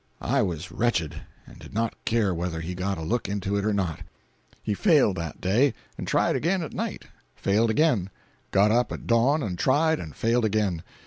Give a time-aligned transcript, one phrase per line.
[0.19, 1.13] I was wretched,
[1.45, 3.99] and did not care whether he got a look into it or not.
[4.63, 8.09] He failed that day, and tried again at night; failed again;
[8.49, 10.81] got up at dawn and tried, and failed again.